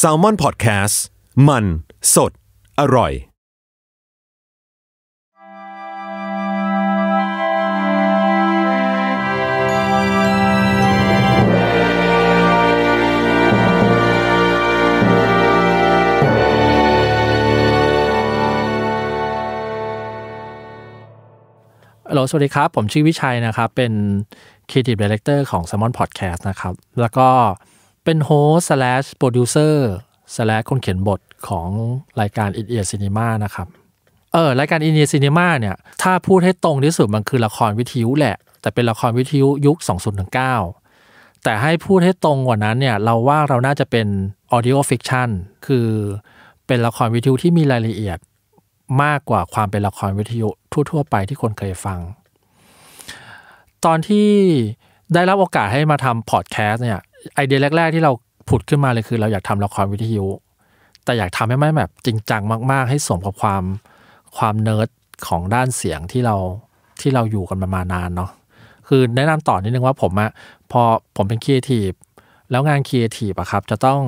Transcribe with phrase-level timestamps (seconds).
[0.00, 0.96] S a l ม o n PODCAST
[1.48, 1.64] มัน
[2.14, 2.32] สด
[2.80, 3.12] อร่อย
[22.08, 23.92] ฮัลโหลสวัสดีครับ ผมชื่อวิชัยนะครับ เป็น
[24.70, 27.28] Creative Director ของ s ซ m o n Podcast นะครับ แล้วก็
[28.04, 29.76] เป็นโฮสต์ slash producer
[30.34, 31.68] slash คนเขียนบทของ
[32.20, 33.66] รายการ i n e a r Cinema นะครับ
[34.32, 39.76] เออรายการ i n e a r Cinema เนี่ยถ้าพูดให้ตรงที่สุดมันคือละครวิทยุแหละ แต่เป็นละครวิทยุยุค
[40.60, 44.06] 2019 แต่ให้พูดให้ตรงกว่านั้นเนี่ยเราว่าเราน่าจะเป็น
[44.56, 45.28] audio fiction
[45.66, 45.86] คือ
[46.66, 48.18] เป็นละครวิทยุที่มีรายละเอียด
[49.02, 50.48] มากกว่าความเป็นละครวิทยุ
[50.90, 52.00] ทั่ว ๆ ไปที่คนเคยฟัง
[53.84, 54.28] ตอนที่
[55.14, 57.00] ได้รับโอกาสให้มาทำพอดแคสต์เนี่ย
[57.34, 58.12] ไอเดียแรก ๆ ที่เรา
[58.48, 60.26] ผุดขึ้นมาเลยคือ เราอยากทำละครวิทยุ
[61.04, 62.42] แต่อยากทำให้มันแบบจริงจัง
[62.72, 63.62] มากๆ ให้สมกับความ
[64.36, 64.88] ความเนิร์ด
[65.26, 66.36] ของด้านเสียงที่เรา
[67.00, 68.30] ที่เราอยู่กันมามานานเนาะ
[68.88, 70.30] คือแนะนำต่อนิดนึงว่าผมอะ
[70.72, 70.82] พอ
[71.16, 71.90] ผมเป็นครีเอทีฟ
[72.50, 74.00] แล้วงานครีเอทีฟอะครับ จะต้อง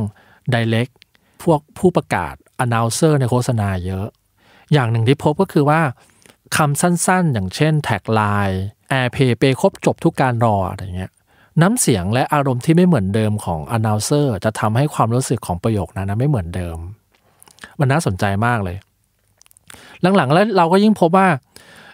[0.54, 0.88] ดิเ c ก
[1.42, 4.06] พวกผู้ประกาศ announcer ในโฆษณาเยอะ
[4.72, 5.80] อย่างหนึ่งที่พบก็คือว่า
[6.56, 11.12] คำสั้นๆ อย่างเช่นแท็กไลน์แอร์เพย์เปครบจบทุกการรออะไรเงี้ย
[11.62, 16.76] น้ำเสียงและอารมณ์ที่ไม่เหมือนเดิมของ announcer จะทำให้ความรู้สึกของประโยคนั้นไม่เหมือนเดิม
[17.80, 18.76] มันน่าสนใจมากเลย
[20.16, 21.28] หลังๆ แล้วเราก็ยิ่งพบว่า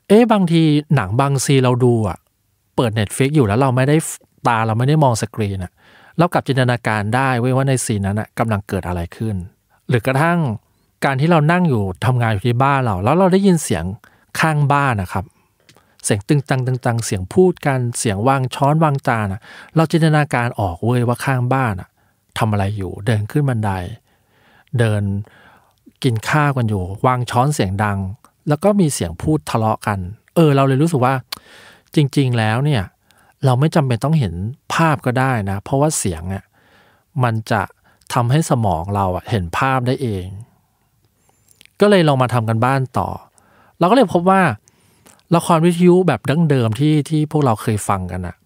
[0.09, 0.63] เอ๊ะบางที
[0.95, 2.19] หนังบางซีเราดูอะ
[2.77, 3.97] เปิด Netflix อยู่แล้วเราไม่ได้
[4.49, 5.73] ตาเราไม่ได้มองสกรีนอะ
[6.19, 9.37] เรากลับจินตนาการได้เว้ว่าในซีนนั้นอะกำลังเกิดอะไรขึ้น
[9.89, 10.39] หรือกระทั่ง
[11.05, 13.85] การที่เรานั่งอยู่ทำงานอยู่ที่บ้านเรา แล้วเราได้ยินเสียง
[14.41, 15.25] ข้างบ้านนะครับ
[16.05, 19.41] เสียงตึงตังตึงตังเสียงพูดกันเสียงวางช้อนวางจานอะ
[19.77, 21.89] เราจินตนาการออกเว้ยว่าข้างบ้านอะ
[22.39, 23.71] ทำอะไรอยู่เดินขึ้นบันได
[24.79, 25.03] เดิน
[26.03, 27.99] กินข้าวกันอยู่ วางช้อนเสียงดัง
[28.49, 29.99] แล้วก็มีเสียงพูดทะเลาะกัน
[30.35, 31.15] เออ เราเลยรู้สึกว่า
[31.95, 32.83] จริง ๆ แล้วเนี่ย
[33.45, 34.35] เราไม่จำเป็นต้องเห็น
[34.75, 36.45] ภาพก็ได้นะ เพราะว่าเสียงอะ
[37.23, 37.63] มันจะ
[38.15, 40.27] ทำให้สมองเราเห็นภาพได้เอง
[41.81, 43.09] ก็เลยลองมาทำกันบ้านต่อ
[43.79, 44.43] เราก็เลยพบว่า
[45.35, 48.37] ละครวิทยุแบบดั้งเดิมที่ที่พวกเราเคยฟังกันอะ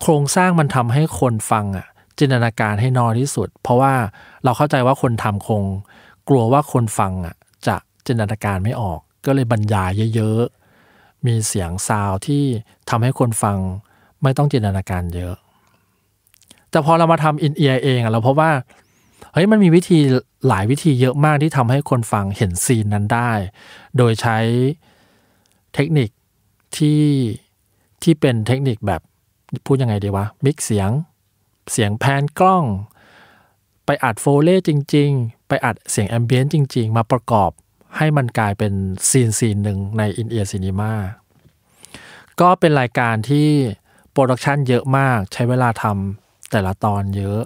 [0.00, 1.86] โครงสร้างมันทำให้คนฟังอะ
[2.18, 3.94] จินตนาการให้น้อยที่สุด เพราะว่า
[4.44, 5.62] เราเข้าใจว่าคนทำคง
[6.28, 7.76] กลัวว่าคนฟังอะจะ
[8.06, 12.42] จินตนาการไม่ออก ก็เลยบรรยายเยอะๆ มีเสียงซาวที่
[12.90, 13.58] ทำให้คนฟัง
[14.22, 15.34] ไม่ต้องจินตนาการเยอะ
[16.70, 18.52] แต่พอเรามาทำอินเอียเองอะเราพบว่า
[19.32, 19.98] เฮ้ยมันมีวิธี
[20.48, 23.32] หลายวิธีเยอะมากที่ทำให้คนฟังเห็นซีนนั้นได้
[23.96, 24.38] โดยใช้
[25.74, 26.10] เทคนิค
[26.76, 27.04] ที่
[28.02, 29.00] ที่เป็นเทคนิคแบบ
[29.66, 30.90] พูดยังไงดีวะ มิกเสียง
[31.72, 32.64] เสียง pan กล้อง
[33.86, 37.50] ไปอัด foley จริง ๆ ไปอัดเสียง ambient จริง ๆ มาประกอบ
[37.96, 38.72] ให้มันกลายเป็น
[39.10, 40.92] scene scene หนึ่งใน In-Ear Cinema
[42.40, 43.48] ก็เป็นรายการที่
[44.12, 47.40] production เยอะมากใช้เวลาทำแต่ละตอนเยอะ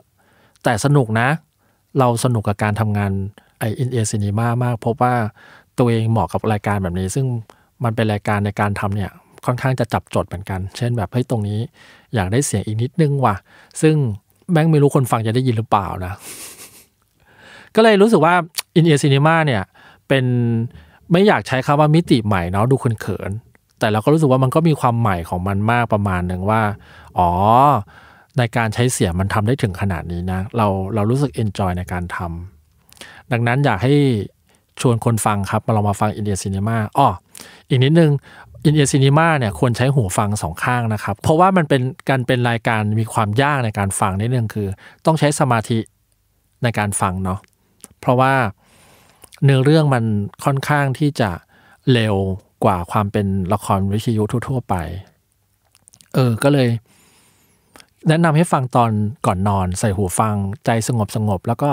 [0.64, 1.28] แต่สนุกนะ
[1.98, 3.12] เราสนุกกับการทำงาน
[3.58, 5.14] ไอ In-Ear Cinema มาก พบว่า
[5.78, 7.26] ตัวเองเหมาะกับรายการแบบนี้ ซึ่ง
[7.84, 9.10] มันเป็นรายการในการทำเนี่ย
[9.46, 11.58] ค่อนข้างจะจับจดเหมือนกัน เช่นแบบเฮ้ยตรงนี้
[12.14, 13.34] อยากได้เสียงอีกนิดนึงว่ะ
[13.82, 13.94] ซึ่ง
[14.52, 16.12] แม่งไม่รู้คนฟังจะได้ยินหรือเปล่านะ
[17.74, 18.34] ก็เลยรู้สึกว่า
[18.74, 19.62] อินเอียร์ซีนีมาเนี่ย
[20.08, 20.24] เป็น
[21.12, 23.30] ไม่อยากใช้คำว่ามิติใหม่เนาะดูคนเขิน
[23.78, 26.62] แต่เราก็รู้สึกว่ามันก็มีความใหม่ของมันมากประมาณหนึ่งว่า
[27.18, 27.30] อ๋อ
[28.38, 33.94] ในการใช้เสียงมันทำได้ถึงขนาดนี้นะ เราเรารู้สึกเอนจอยในการทำดังนั้นอยากให้
[34.80, 37.08] ชวนคนฟังครับ มาลองมาฟังอินเดียซีนีมาอ๋อ
[37.68, 38.12] อีกนิดนึง
[38.64, 44.68] อินเอียร์ซีนีมาเนี่ยควรใช้หูฟังสองข้างนะครับ เพราะว่ามันเป็นการเป็นรายการมีความยากในการฟังนิดนึงคือ
[45.06, 45.78] ต้องใช้สมาธิ
[46.62, 47.38] ในการฟังเนาะ
[48.00, 48.34] เพราะว่า
[49.44, 50.04] เนื้อเรื่องมัน
[50.44, 51.30] ค่อนข้างที่จะ
[51.92, 52.16] เร็ว
[52.64, 54.74] กว่าความเป็นละครวิทยุทั่ว ๆ ไป
[56.14, 56.68] เออ ก็เลย
[58.08, 58.90] แนะนำให้ฟังตอน
[59.26, 60.34] ก่อนนอน ใส่หูฟัง
[60.64, 61.70] ใจสงบสงบแล้วก็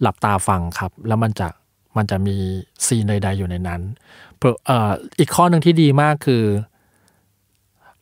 [0.00, 1.48] หลับตาฟังครับ แล้วมันจะ
[1.96, 2.36] มันจะมี
[2.86, 3.80] ซีนใด ๆ อยู่ในนั้น
[4.66, 6.44] เอ่ออีกข้อหนึ่งที่ดีมากคือ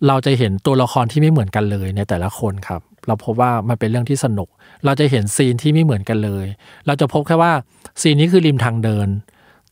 [0.06, 4.48] เราจะเห็นตัวละครที่ไม่เหมือนกันเลยในแต่ละคนครับ เราพบว่ามันเป็นเรื่องที่สนุก
[4.84, 6.46] เราจะเห็นซีนที่ไม่เหมือนกันเลย
[6.86, 7.52] เราจะพบแค่ว่า
[8.00, 9.08] ซีนนี้คือริมทางเดิน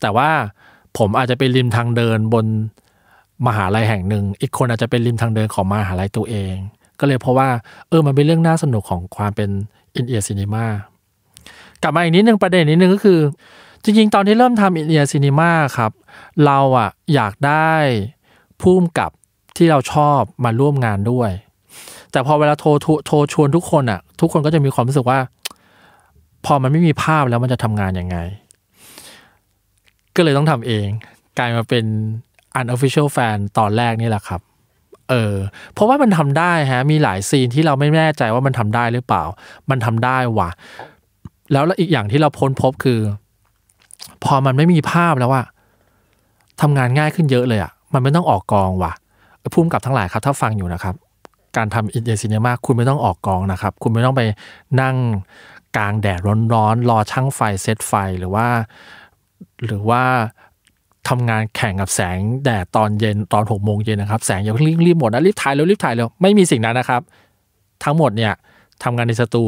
[0.01, 0.29] แต่ว่า
[0.97, 2.45] ผมอาจจะเป็นริมทางเดินบน
[3.47, 6.55] มหาลัยแห่งหนึ่ง อีกคนอาจจะเป็นริมทางเดินของมหาลัยตัวเอง
[6.99, 7.49] ก็เลยเพราะว่า
[7.89, 9.49] เออมันเป็นเรื่องน่าสนุกของความเป็น
[9.95, 10.67] อินเอียร์ซีนีมา
[11.81, 13.19] กลับมาอีกนิดนึงประเด็นนิดนึงก็คือ
[13.83, 15.91] จริงๆ ตอนที่เริ่มทำอินเอียซีนีมาครับ
[16.45, 17.73] เราอะอยากได้
[18.61, 19.11] พุ่มกับ
[19.57, 21.31] ที่เราชอบมาร่วมงานด้วย
[22.11, 22.69] แต่พอเวลาโทร
[23.05, 25.19] โทรชวนทุกคนอะทุกคนก็จะมีความรู้สึกว่า
[26.45, 28.17] พอมันไม่มีภาพแล้วมันจะทำงานยังไง
[30.15, 30.87] ก็เลยต้องทำเอง
[31.37, 31.85] กลายมาเป็น
[32.59, 34.41] unofficial fan ตอนแรกนี่แหละครับ
[35.09, 35.35] เออ
[35.73, 39.23] เพราะว่ามันทำได้ฮะ มีหลายซีนที่เราไม่แน่ใจว่ามันทำได้หรือเปล่า
[39.69, 40.49] มันทำได้ว่ะ
[41.51, 42.99] แล้วอีกอย่างที่เราพ้นพบคือ
[44.23, 45.45] พอมันไม่มีภาพแล้วอะ
[46.61, 48.93] ทำงานง่ายขึ้นเยอะเลยอะมันไม่ต้องออกกองว่ะ
[49.53, 50.95] พุ่มกับทั้งหลายครับ ถ้าฟังอยู่นะครับ
[51.57, 54.21] การทำอินเดียซีเนมาคุณไม่ต้องออกกองนะครับ คุณไม่ต้องไป
[54.81, 54.95] นั่ง
[55.77, 56.19] กลางแดด
[56.53, 58.47] ร้อนๆรอช่างไฟเซตไฟหรือว่า
[59.65, 60.03] หรือว่า
[61.07, 67.01] ทำงานแข่งกับแสงแดดตอนเย็นตอนหกโมงเย็นนะครับ แสงอย่าเพิ่งรีบหมดนะรีบถ่ายเร็วรีบถ่ายเร็วไม่มีสิ่งนั้นนะครับ
[67.83, 68.33] ทั้งหมดเนี่ย
[68.83, 69.43] ทำงานในสตู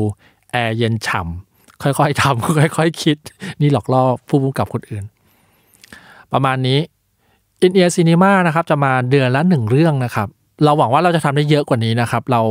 [0.52, 1.49] แอร์เย็นฉ่ำ
[1.84, 3.18] ค่อยๆทำค่อยๆคิด
[3.62, 5.04] นี่หลอกล่อผู้พุ่กับคนอื่น
[6.34, 6.80] ประมาณนี้
[7.62, 10.28] อินเอียร์ซีนีมานะครับ จะมาเดือนละหนึ่งเรื่องนะครับ
[10.64, 12.42] เราหวังว่าเราจะทำได้เยอะกว่านี้นะครับ เรา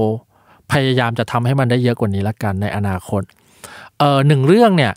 [0.72, 3.22] พยายามจะทำให้มันได้เยอะกว่านี้ละกันในอนาคต
[3.98, 4.92] เออหนึ่งเรื่องเนี่ย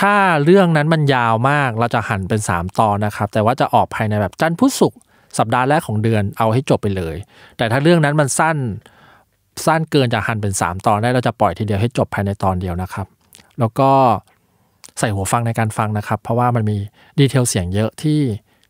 [0.00, 0.14] ถ้า
[0.44, 4.98] เรื่องนั้นมันยาวมากเราจะหั่นเป็น 3 ตอนนะครับ แต่ว่าจะออกภายในแบบจันทร์พุธศุกร์
[5.38, 7.16] สัปดาห์แรกของเดือนเอาให้จบไปเลย
[7.56, 8.56] แต่ถ้าเรื่องนั้นมันสั้น
[9.66, 13.06] สั้นเกินจะหั่นเป็น 3 ตอนได้เราจะปล่อยทีเดียวให้จบภายในตอนเดียวนะครับ
[13.60, 13.90] แล้วก็
[14.98, 16.76] ใส่หูฟังในการฟังนะครับ เพราะว่ามันมี
[17.18, 18.20] detail เสียงเยอะที่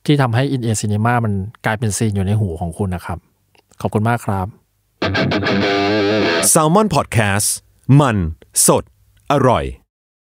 [0.06, 1.32] ที่ทำให้ In-Ear Cinema มัน
[1.64, 3.18] กลายเป็น scene อยู่ในหูของคุณนะครับ
[3.80, 4.46] ขอบคุณมากครับ
[6.52, 7.46] s a l ม o n PODCAST
[8.00, 8.16] มัน
[8.66, 8.84] สด
[9.32, 9.64] อร่อย